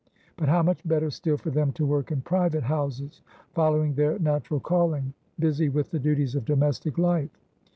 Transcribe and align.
But 0.35 0.49
how 0.49 0.63
much 0.63 0.83
better 0.83 1.11
still 1.11 1.37
for 1.37 1.51
them 1.51 1.71
to 1.73 1.85
work 1.85 2.11
in 2.11 2.21
private 2.21 2.63
houses, 2.63 3.21
following 3.53 3.93
their 3.93 4.17
natural 4.17 4.59
calling, 4.59 5.13
busy 5.37 5.69
with 5.69 5.91
the 5.91 5.99
duties 5.99 6.33
of 6.33 6.43
domestic 6.43 6.97
life. 6.97 7.29